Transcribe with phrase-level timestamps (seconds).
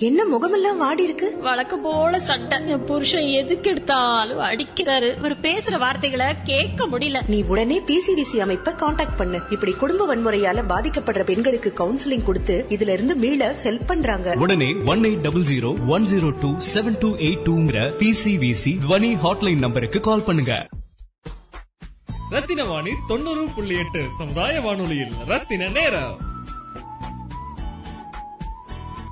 [0.00, 1.38] என்ன முகமெல்லாம் வாடி இருக்கு?
[1.38, 5.16] வழக்கம் போல சண்டை என் புருஷன் எதுக்கு எடுத்தாலும் அடிக்கிறாரு.
[5.16, 7.28] இவர் பேசுற வார்த்தைகளை கேட்க முடியல.
[7.28, 9.40] நீ உடனே பிசிடிசி அமைப்பை காண்டாக்ட் பண்ணு.
[9.50, 14.34] இப்படி குடும்ப வன்முறையால பாதிக்கப்படுற பெண்களுக்கு கவுன்சிலிங் கொடுத்து இதுல இருந்து மீள ஹெல்ப் பண்றாங்க.
[14.36, 19.58] உடனே one eight double zero one zero two seven two eight டூங்கிற PCVC துவனி ஹாட்லைன்
[19.58, 20.66] நம்பருக்கு கால் பண்ணுங்க.
[22.30, 26.27] ரத்தின வாணி தொண்ணூறு புள்ளி எட்டு சமுதாய வானொலியில் ரத்தின நேரம்.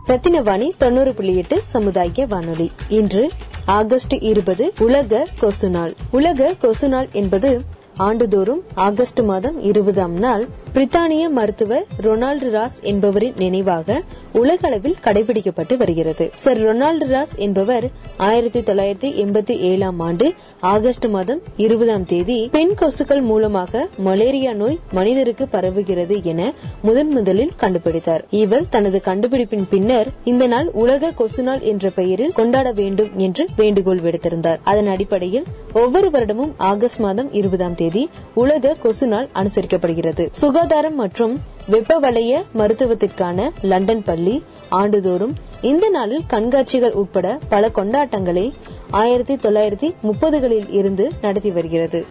[0.08, 2.70] ரத்தினவாணி தொண்ணூறு புள்ளி எட்டு சமுதாய வானொலி.
[2.88, 3.30] இன்று
[3.64, 5.94] ஆகஸ்ட் இருபது உலக கொசு நாள்.
[6.10, 7.60] உலக கொசு நாள் என்பது
[7.96, 10.46] ஆண்டுதோறும் ஆகஸ்ட் மாதம் இருபதாம் நாள்
[10.76, 16.30] பிரித்தானிய மருத்துவர் ரொனால்டு ராஸ் என்பவரின் நினைவாக உலக அளவில் கடைபிடிக்கப்பட்டு வருகிறது.
[16.34, 23.22] சர் ரொனால்டு ராஸ் என்பவர் ஆயிரத்தி தொள்ளாயிரத்தி எண்பத்தி ஏழாம் ஆண்டு ஆகஸ்ட் மாதம் இருபதாம் தேதி பெண் கொசுக்கள்
[23.22, 26.52] மூலமாக மலேரியா நோய் மனிதருக்கு பரவுகிறது என
[26.82, 28.20] முதன் முதலில் கண்டுபிடித்தார்.
[28.30, 33.98] இவர் தனது கண்டுபிடிப்பின் பின்னர் இந்த நாள் உலக கொசு நாள் என்ற பெயரில் கொண்டாட வேண்டும் என்று வேண்டுகோள்
[33.98, 34.58] விடுத்திருந்தார்.
[34.62, 40.28] அதன் அடிப்படையில் ஒவ்வொரு வருடமும் ஆகஸ்ட் மாதம் இருபதாம் தேதி உலக கொசு நாள் அனுசரிக்கப்படுகிறது.
[40.66, 41.34] சுகாதாரம் மற்றும்
[41.66, 48.52] வெப்ப வலய மருத்துவத்திற்கான லண்டன் பள்ளி ஆண்டுதோறும் இந்த நாளில் கண்காட்சிகள் உட்பட பல கொண்டாட்டங்களை
[48.90, 52.06] ஆயிரத்தி தொள்ளாயிரத்தி முப்பதுகளில் இருந்து நடத்தி வருகிறது.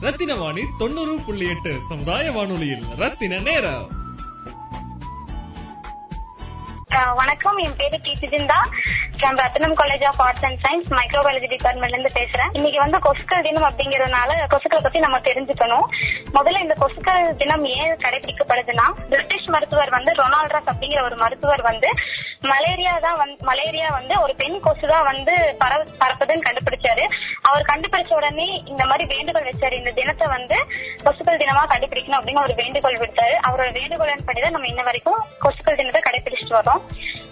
[0.00, 3.95] ரத்தின வாணி தொண்ணூறு புள்ளி எட்டு சமுதாய வானொலியில் ரத்தின நேரம்.
[7.04, 7.56] வணக்கம்.
[7.56, 8.58] என் பேரு கி Sujintha.
[9.16, 12.48] From Rathnam college of arts and science microbiology டிபார்ட்மெண்ட்ல இருந்து பேசுறேன்.
[12.52, 15.86] இன்னைக்கு வந்து கொசுக்கள் தினம் அப்படிங்கறதுனால கொசுக்களை பத்தி நம்ம தெரிஞ்சுக்கணும்.
[16.34, 21.90] முதல்ல இந்த கொசுக்கள் தினம் ஏன் கடைபிடிக்கப்படுதுன்னா பிரிட்டிஷ் மருத்துவர் வந்து ரொனால்ட்ராஸ் அப்படிங்கிற ஒரு மருத்துவர் வந்து
[22.42, 27.04] மலேரியா தான் வந்து மலேரியா வந்து ஒரு பெண் கொசு தான் வந்து பரவ பரப்புதுன்னு கண்டுபிடிச்சாரு.
[27.42, 29.72] அவர் கண்டுபிடிச்ச உடனே இந்த மாதிரி வேண்டுகோள் வச்சாரு.
[29.72, 30.56] இந்த தினத்தை வந்து
[31.04, 36.02] கொசுக்கள் தினமா கண்டுபிடிக்கணும் அப்படின்னு ஒரு வேண்டுகோள் விட்டாரு அவரோட வேண்டுகோளின் படிதான் நம்ம இன்ன வரைக்கும் கொசுக்கள் தினத்தை
[36.02, 36.82] கடைபிடிச்சிட்டு வரோம்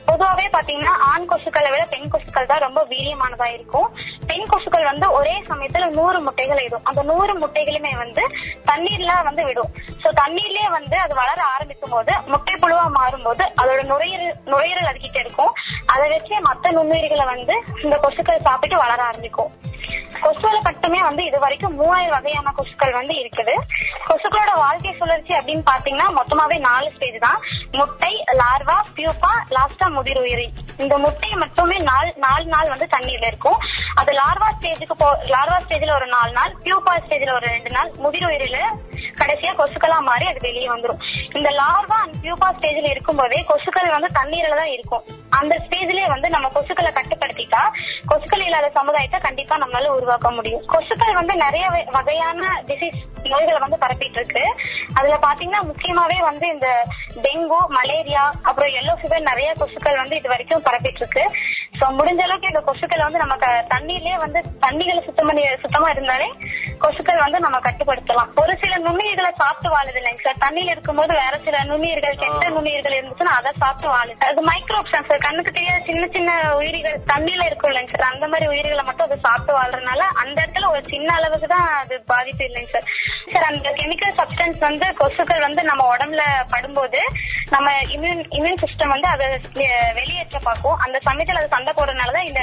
[0.09, 3.88] பொதுவாவே பாத்தீங்கன்னா ஆண் கொசுக்களை விட பெண் கொசுக்கள் தான் ரொம்ப வீரியமானதா இருக்கும்.
[4.31, 8.22] பெண் கொசுக்கள் வந்து ஒரே சமயத்துல நூறு முட்டைகள் இடும் அந்த நூறு முட்டைகளுமே வந்து
[8.70, 9.72] தண்ணீர்ல வந்து விடும்.
[10.03, 15.54] சோ தண்ணீர்லயே வந்து அது வளர ஆரம்பிக்கும் போது முட்டை புழுவா மாறும்போது அதோட நுரையீரல் நுரையீரல் அதுக்கிட்ட இருக்கும்
[15.94, 19.53] அதை வச்சு மத்த நுண்ணுயிர்களை வந்து இந்த கொசுக்கள் சாப்பிட்டு வளர ஆரம்பிக்கும்.
[20.22, 23.54] கொசுவில மட்டுமே வந்து இது வரைக்கும் மூவாயிரம் வகையான கொசுக்கள் வந்து இருக்குது.
[24.08, 27.41] கொசுக்களோட வாழ்க்கை சுழற்சி அப்படின்னு பாத்தீங்கன்னா மொத்தமாவே நாலு ஸ்டேஜ் தான்.
[27.78, 30.48] முட்டை லார்வா பியூப்பா லாஸ்டா முதிர் உயிரி
[30.82, 33.60] இந்த முட்டை மட்டுமே நாலு நாலு நாள் வந்து தண்ணீர்ல இருக்கும்.
[34.00, 38.28] அது லார்வா ஸ்டேஜுக்கு போ லார்வா ஸ்டேஜ்ல ஒரு நாலு நாள் பியூப்பா ஸ்டேஜ்ல ஒரு ரெண்டு நாள் முதிர்
[38.30, 38.58] உயிரில
[39.14, 41.02] கடைசியா கொசுக்களா மாறி அது வெளியே வந்துரும்.
[41.34, 45.04] இந்த லார்வா அண்ட் பியூபா ஸ்டேஜ்ல இருக்கும்போதே கொசுக்கள் வந்து தண்ணீர்ல தான் இருக்கும்.
[45.30, 47.62] அந்த ஸ்டேஜ்லயே வந்து நம்ம கொசுக்களை கட்டுப்படுத்திட்டா
[48.08, 50.69] கொசுக்கள் இல்லாத சமுதாயத்தை கண்டிப்பா நம்மளால உருவாக்க முடியும்.
[50.69, 54.54] கொசுக்கள் வந்து நிறைய வகையான டிசீஸ் நோய்களை வந்து பரப்பிட்டு இருக்கு.
[54.94, 56.86] அதுல பாத்தீங்கன்னா முக்கியமாவே வந்து இந்த
[57.22, 61.30] டெங்கு மலேரியா அப்புறம் எல்லோ ஃபீவர் நிறைய கொசுக்கள் வந்து இது வரைக்கும் பரப்பிட்டு இருக்கு.
[61.80, 66.32] சோ முடிஞ்ச அளவுக்கு இந்த கொசுக்களை வந்து நம்ம க- தண்ணீர்லயே வந்து தண்ணிகளை சுத்தம் பண்ணி சுத்தமா இருந்தாலே
[66.84, 68.31] கொசுக்கள் வந்து நம்ம கட்டுப்படுத்தலாம்.
[68.43, 70.43] ஒரு சில நுண்ணுயிர்களை சாப்பிட்டு வாழுது இல்லைங்க சார்.
[70.45, 74.19] தண்ணியில இருக்கும்போது வேற சில நுண்ணுயிர்கள் கெட்ட நுண்ணுயிர்கள் இருந்துச்சுன்னா அதை சாப்பிட்டு வாழுது.
[74.31, 75.25] அது மைக்ரோப்ஸ் தான் சார்.
[75.27, 76.31] கண்ணுக்கு தெரியாத சின்ன சின்ன
[76.61, 78.11] உயிரிகள் தண்ணியில இருக்கும் இல்லைங்க சார்.
[78.12, 82.45] அந்த மாதிரி உயிரிகளை மட்டும் அது சாப்பிட்டு வாழ்றதுனால அந்த இடத்துல ஒரு சின்ன அளவுக்கு தான் அது பாதிப்பு
[82.49, 82.89] இல்லைங்க சார்.
[83.33, 86.25] சார் அந்த கெமிக்கல் சப்ஸ்டன்ஸ் வந்து கொசுக்கள் வந்து நம்ம உடம்புல
[86.55, 87.01] படும்போது
[87.55, 89.27] நம்ம இம்யூன் இம்யூன் சிஸ்டம் வந்து அதை
[89.99, 90.78] வெளியேற்ற பார்க்கும்.
[90.84, 92.43] அந்த சமயத்தில் அது சண்டை போடுறதுனாலதான் இந்த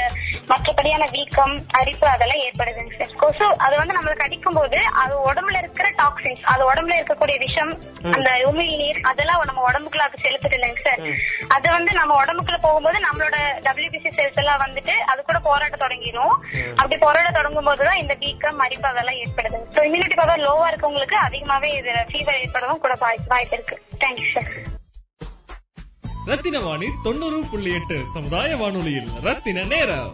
[0.84, 5.88] மற்றபடியான வீக்கம் அரிப்பு அதெல்லாம் ஏற்படுதுங்க சார் கொசு அது வந்து நம்மளுக்கு அடிக்கும் போது அது உடம்புல இருக்கிற
[6.00, 7.74] டாக்ஸின்ஸ் அது உடம்புல இருக்கக்கூடிய விஷம்
[8.12, 11.04] அந்த உமிழ் நீர் அதெல்லாம் நம்ம உடம்புக்குள்ள அது செலுத்துது இல்லைங்க சார்
[11.56, 13.36] அது வந்து நம்ம உடம்புக்குள்ள போகும்போது நம்மளோட
[13.68, 16.34] டபிள்யூபிசி செல்ஸ் எல்லாம் வந்துட்டு அது கூட போராட்ட தொடங்கிடும்
[16.76, 21.72] அப்படி போராட தொடங்கும் போதுதான் இந்த வீக்கம் அரிப்பு அதெல்லாம் ஏற்படுது ஸோ இம்யூனிட்டி பவர் லோவா இருக்கவங்களுக்கு அதிகமாவே
[21.78, 23.78] இது ஃபீவர் ஏற்படவும் கூட வாய்- வாய்ப்பு இருக்கு.
[24.02, 24.52] தேங்க்யூ சார்
[26.28, 30.12] ரத்தின வாணி தொண்ணூறு புள்ளி எட்டு சமுதாய வானொலியில் ரத்தின நேரம்.